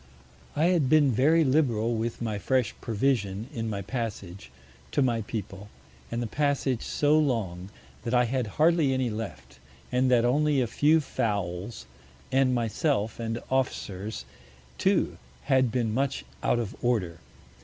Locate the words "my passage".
3.69-4.49